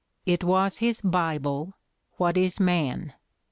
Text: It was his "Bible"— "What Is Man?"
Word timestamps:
It 0.25 0.43
was 0.43 0.79
his 0.79 0.99
"Bible"— 1.01 1.75
"What 2.17 2.35
Is 2.35 2.59
Man?" 2.59 3.13